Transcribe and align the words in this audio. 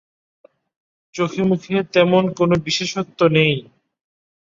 চোখে-মুখে 1.15 1.75
তেমন 1.93 2.23
কোনো 2.33 2.55
বিশেষত্ব 2.65 3.19
নেই। 3.27 3.53